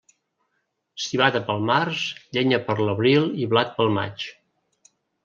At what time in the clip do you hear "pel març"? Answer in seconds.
1.49-2.01